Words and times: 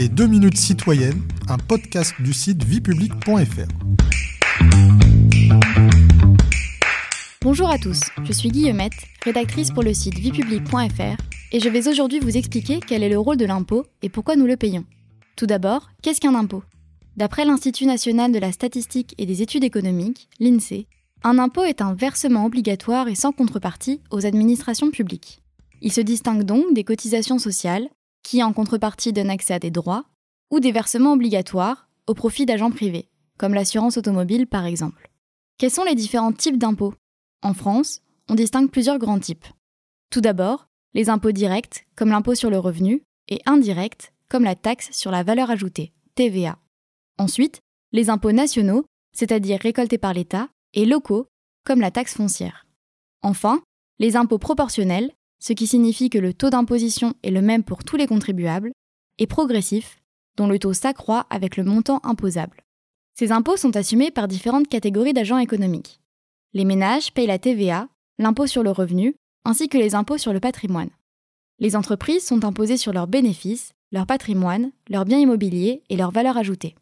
Les 0.00 0.08
2 0.08 0.28
minutes 0.28 0.56
citoyennes, 0.56 1.20
un 1.46 1.58
podcast 1.58 2.14
du 2.20 2.32
site 2.32 2.64
viepublic.fr. 2.64 3.68
Bonjour 7.42 7.68
à 7.68 7.76
tous, 7.76 8.00
je 8.24 8.32
suis 8.32 8.48
Guillemette, 8.48 8.94
rédactrice 9.22 9.70
pour 9.70 9.82
le 9.82 9.92
site 9.92 10.14
viepublic.fr 10.14 11.22
et 11.52 11.60
je 11.60 11.68
vais 11.68 11.86
aujourd'hui 11.86 12.18
vous 12.18 12.38
expliquer 12.38 12.80
quel 12.80 13.02
est 13.02 13.10
le 13.10 13.18
rôle 13.18 13.36
de 13.36 13.44
l'impôt 13.44 13.84
et 14.00 14.08
pourquoi 14.08 14.36
nous 14.36 14.46
le 14.46 14.56
payons. 14.56 14.86
Tout 15.36 15.44
d'abord, 15.44 15.90
qu'est-ce 16.00 16.22
qu'un 16.22 16.34
impôt? 16.34 16.62
D'après 17.18 17.44
l'Institut 17.44 17.84
national 17.84 18.32
de 18.32 18.38
la 18.38 18.52
statistique 18.52 19.14
et 19.18 19.26
des 19.26 19.42
études 19.42 19.64
économiques, 19.64 20.30
l'INSEE, 20.40 20.86
un 21.24 21.38
impôt 21.38 21.64
est 21.64 21.82
un 21.82 21.92
versement 21.92 22.46
obligatoire 22.46 23.08
et 23.08 23.14
sans 23.14 23.32
contrepartie 23.32 24.00
aux 24.10 24.24
administrations 24.24 24.90
publiques. 24.90 25.42
Il 25.82 25.92
se 25.92 26.00
distingue 26.00 26.44
donc 26.44 26.72
des 26.72 26.84
cotisations 26.84 27.38
sociales, 27.38 27.90
qui 28.22 28.42
en 28.42 28.52
contrepartie 28.52 29.12
donnent 29.12 29.30
accès 29.30 29.54
à 29.54 29.58
des 29.58 29.70
droits, 29.70 30.04
ou 30.50 30.60
des 30.60 30.72
versements 30.72 31.12
obligatoires 31.12 31.88
au 32.06 32.14
profit 32.14 32.46
d'agents 32.46 32.70
privés, 32.70 33.08
comme 33.38 33.54
l'assurance 33.54 33.96
automobile 33.96 34.46
par 34.46 34.66
exemple. 34.66 35.10
Quels 35.58 35.70
sont 35.70 35.84
les 35.84 35.94
différents 35.94 36.32
types 36.32 36.58
d'impôts? 36.58 36.94
En 37.42 37.54
France, 37.54 38.00
on 38.28 38.34
distingue 38.34 38.70
plusieurs 38.70 38.98
grands 38.98 39.18
types. 39.18 39.46
Tout 40.10 40.20
d'abord, 40.20 40.68
les 40.94 41.08
impôts 41.08 41.32
directs, 41.32 41.86
comme 41.96 42.10
l'impôt 42.10 42.34
sur 42.34 42.50
le 42.50 42.58
revenu, 42.58 43.02
et 43.28 43.40
indirects, 43.46 44.12
comme 44.28 44.44
la 44.44 44.56
taxe 44.56 44.90
sur 44.92 45.10
la 45.10 45.22
valeur 45.22 45.50
ajoutée, 45.50 45.92
TVA. 46.14 46.58
Ensuite, 47.18 47.60
les 47.92 48.10
impôts 48.10 48.32
nationaux, 48.32 48.84
c'est-à-dire 49.12 49.60
récoltés 49.60 49.98
par 49.98 50.14
l'État, 50.14 50.48
et 50.74 50.84
locaux, 50.84 51.26
comme 51.64 51.80
la 51.80 51.90
taxe 51.90 52.14
foncière. 52.14 52.66
Enfin, 53.22 53.62
les 53.98 54.16
impôts 54.16 54.38
proportionnels, 54.38 55.12
ce 55.40 55.52
qui 55.52 55.66
signifie 55.66 56.10
que 56.10 56.18
le 56.18 56.34
taux 56.34 56.50
d'imposition 56.50 57.14
est 57.22 57.30
le 57.30 57.42
même 57.42 57.64
pour 57.64 57.82
tous 57.82 57.96
les 57.96 58.06
contribuables, 58.06 58.72
et 59.18 59.26
progressif, 59.26 60.00
dont 60.36 60.46
le 60.46 60.58
taux 60.58 60.72
s'accroît 60.72 61.26
avec 61.30 61.56
le 61.56 61.64
montant 61.64 62.00
imposable. 62.04 62.62
Ces 63.14 63.32
impôts 63.32 63.56
sont 63.56 63.76
assumés 63.76 64.10
par 64.10 64.28
différentes 64.28 64.68
catégories 64.68 65.12
d'agents 65.12 65.38
économiques. 65.38 66.00
Les 66.52 66.64
ménages 66.64 67.12
payent 67.12 67.26
la 67.26 67.38
TVA, 67.38 67.88
l'impôt 68.18 68.46
sur 68.46 68.62
le 68.62 68.70
revenu, 68.70 69.14
ainsi 69.44 69.68
que 69.68 69.78
les 69.78 69.94
impôts 69.94 70.18
sur 70.18 70.32
le 70.32 70.40
patrimoine. 70.40 70.90
Les 71.58 71.76
entreprises 71.76 72.24
sont 72.24 72.44
imposées 72.44 72.76
sur 72.76 72.92
leurs 72.92 73.06
bénéfices, 73.06 73.72
leur 73.92 74.06
patrimoine, 74.06 74.72
leurs 74.88 75.04
biens 75.04 75.18
immobiliers 75.18 75.82
et 75.90 75.96
leurs 75.96 76.12
valeurs 76.12 76.38
ajoutées. 76.38 76.74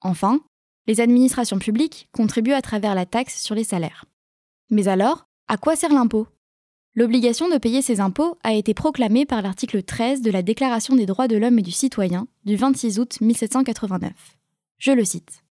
Enfin, 0.00 0.40
les 0.86 1.00
administrations 1.00 1.58
publiques 1.58 2.08
contribuent 2.12 2.52
à 2.52 2.62
travers 2.62 2.94
la 2.94 3.06
taxe 3.06 3.42
sur 3.42 3.54
les 3.54 3.64
salaires. 3.64 4.04
Mais 4.70 4.88
alors, 4.88 5.26
à 5.48 5.56
quoi 5.56 5.76
sert 5.76 5.92
l'impôt? 5.92 6.28
L'obligation 6.96 7.48
de 7.48 7.58
payer 7.58 7.82
ces 7.82 7.98
impôts 7.98 8.38
a 8.44 8.54
été 8.54 8.72
proclamée 8.72 9.26
par 9.26 9.42
l'article 9.42 9.82
13 9.82 10.22
de 10.22 10.30
la 10.30 10.42
Déclaration 10.42 10.94
des 10.94 11.06
droits 11.06 11.26
de 11.26 11.36
l'homme 11.36 11.58
et 11.58 11.62
du 11.62 11.72
citoyen 11.72 12.28
du 12.44 12.54
26 12.54 13.00
août 13.00 13.20
1789. 13.20 14.12
Je 14.78 14.92
le 14.92 15.04
cite. 15.04 15.42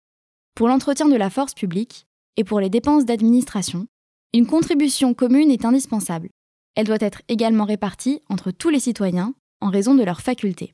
Pour 0.55 0.69
l'entretien 0.69 1.09
de 1.09 1.17
la 1.17 1.29
force 1.29 1.53
publique 1.53 2.07
et 2.37 2.45
pour 2.45 2.61
les 2.61 2.69
dépenses 2.69 3.03
d'administration, 3.03 3.87
une 4.31 4.47
contribution 4.47 5.13
commune 5.13 5.51
est 5.51 5.65
indispensable. 5.65 6.29
Elle 6.75 6.87
doit 6.87 6.95
être 7.01 7.21
également 7.27 7.65
répartie 7.65 8.21
entre 8.29 8.51
tous 8.51 8.69
les 8.69 8.79
citoyens 8.79 9.33
en 9.59 9.69
raison 9.69 9.95
de 9.95 10.03
leurs 10.03 10.21
facultés. 10.21 10.71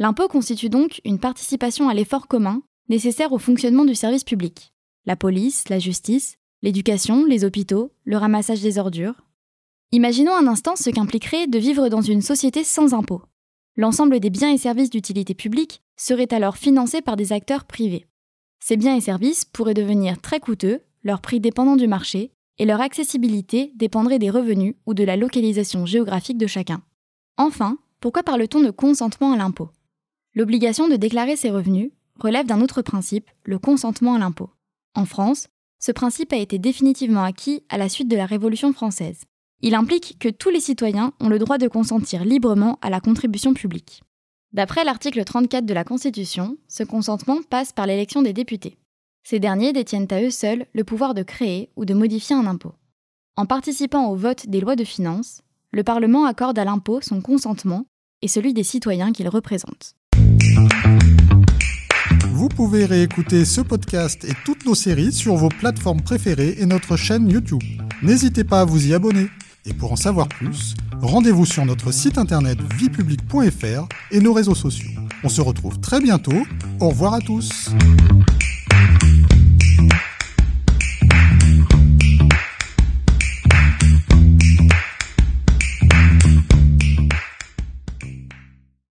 L'impôt 0.00 0.26
constitue 0.26 0.68
donc 0.68 1.00
une 1.04 1.20
participation 1.20 1.88
à 1.88 1.94
l'effort 1.94 2.26
commun 2.26 2.62
nécessaire 2.88 3.32
au 3.32 3.38
fonctionnement 3.38 3.84
du 3.84 3.94
service 3.94 4.24
public. 4.24 4.72
La 5.06 5.14
police, 5.14 5.68
la 5.68 5.78
justice, 5.78 6.38
l'éducation, 6.60 7.24
les 7.24 7.44
hôpitaux, 7.44 7.92
le 8.04 8.16
ramassage 8.16 8.62
des 8.62 8.78
ordures, 8.78 9.22
Imaginons 9.94 10.34
un 10.34 10.46
instant 10.46 10.74
ce 10.74 10.88
qu'impliquerait 10.88 11.46
de 11.46 11.58
vivre 11.58 11.90
dans 11.90 12.00
une 12.00 12.22
société 12.22 12.64
sans 12.64 12.94
impôts. 12.94 13.20
L'ensemble 13.76 14.20
des 14.20 14.30
biens 14.30 14.50
et 14.50 14.56
services 14.56 14.88
d'utilité 14.88 15.34
publique 15.34 15.82
seraient 15.98 16.32
alors 16.32 16.56
financés 16.56 17.02
par 17.02 17.16
des 17.16 17.34
acteurs 17.34 17.66
privés. 17.66 18.06
Ces 18.58 18.78
biens 18.78 18.96
et 18.96 19.02
services 19.02 19.44
pourraient 19.44 19.74
devenir 19.74 20.18
très 20.18 20.40
coûteux, 20.40 20.80
leur 21.02 21.20
prix 21.20 21.40
dépendant 21.40 21.76
du 21.76 21.88
marché, 21.88 22.32
et 22.58 22.64
leur 22.64 22.80
accessibilité 22.80 23.70
dépendrait 23.74 24.18
des 24.18 24.30
revenus 24.30 24.76
ou 24.86 24.94
de 24.94 25.04
la 25.04 25.18
localisation 25.18 25.84
géographique 25.84 26.38
de 26.38 26.46
chacun. 26.46 26.82
Enfin, 27.36 27.76
pourquoi 28.00 28.22
parle-t-on 28.22 28.60
de 28.60 28.70
consentement 28.70 29.34
à 29.34 29.36
l'impôt? 29.36 29.68
L'obligation 30.34 30.88
de 30.88 30.96
déclarer 30.96 31.36
ses 31.36 31.50
revenus 31.50 31.90
relève 32.18 32.46
d'un 32.46 32.62
autre 32.62 32.80
principe, 32.80 33.30
le 33.44 33.58
consentement 33.58 34.14
à 34.14 34.18
l'impôt. 34.18 34.48
En 34.94 35.04
France, 35.04 35.48
ce 35.78 35.92
principe 35.92 36.32
a 36.32 36.36
été 36.36 36.58
définitivement 36.58 37.24
acquis 37.24 37.62
à 37.68 37.76
la 37.76 37.90
suite 37.90 38.08
de 38.08 38.16
la 38.16 38.24
Révolution 38.24 38.72
française. 38.72 39.24
Il 39.64 39.76
implique 39.76 40.16
que 40.18 40.28
tous 40.28 40.50
les 40.50 40.58
citoyens 40.58 41.12
ont 41.20 41.28
le 41.28 41.38
droit 41.38 41.56
de 41.56 41.68
consentir 41.68 42.24
librement 42.24 42.80
à 42.82 42.90
la 42.90 43.00
contribution 43.00 43.54
publique. 43.54 44.02
D'après 44.52 44.82
l'article 44.82 45.22
34 45.22 45.64
de 45.64 45.72
la 45.72 45.84
Constitution, 45.84 46.56
ce 46.66 46.82
consentement 46.82 47.38
passe 47.48 47.72
par 47.72 47.86
l'élection 47.86 48.22
des 48.22 48.32
députés. 48.32 48.76
Ces 49.22 49.38
derniers 49.38 49.72
détiennent 49.72 50.08
à 50.10 50.20
eux 50.20 50.30
seuls 50.30 50.66
le 50.74 50.82
pouvoir 50.82 51.14
de 51.14 51.22
créer 51.22 51.70
ou 51.76 51.84
de 51.84 51.94
modifier 51.94 52.34
un 52.34 52.46
impôt. 52.46 52.74
En 53.36 53.46
participant 53.46 54.10
au 54.10 54.16
vote 54.16 54.48
des 54.48 54.60
lois 54.60 54.74
de 54.74 54.82
finances, 54.82 55.42
le 55.70 55.84
Parlement 55.84 56.24
accorde 56.24 56.58
à 56.58 56.64
l'impôt 56.64 57.00
son 57.00 57.20
consentement 57.20 57.86
et 58.20 58.28
celui 58.28 58.54
des 58.54 58.64
citoyens 58.64 59.12
qu'il 59.12 59.28
représente. 59.28 59.94
Vous 62.32 62.48
pouvez 62.48 62.84
réécouter 62.84 63.44
ce 63.44 63.60
podcast 63.60 64.24
et 64.24 64.32
toutes 64.44 64.66
nos 64.66 64.74
séries 64.74 65.12
sur 65.12 65.36
vos 65.36 65.48
plateformes 65.48 66.02
préférées 66.02 66.56
et 66.58 66.66
notre 66.66 66.96
chaîne 66.96 67.30
YouTube. 67.30 67.62
N'hésitez 68.02 68.42
pas 68.42 68.62
à 68.62 68.64
vous 68.64 68.88
y 68.88 68.92
abonner. 68.92 69.28
Et 69.64 69.74
pour 69.74 69.92
en 69.92 69.96
savoir 69.96 70.28
plus, 70.28 70.74
rendez-vous 71.00 71.46
sur 71.46 71.64
notre 71.64 71.92
site 71.92 72.18
internet 72.18 72.58
viepublic.fr 72.76 73.86
et 74.10 74.20
nos 74.20 74.32
réseaux 74.32 74.54
sociaux. 74.54 74.90
On 75.22 75.28
se 75.28 75.40
retrouve 75.40 75.78
très 75.78 76.00
bientôt. 76.00 76.46
Au 76.80 76.88
revoir 76.88 77.14
à 77.14 77.20
tous. 77.20 77.70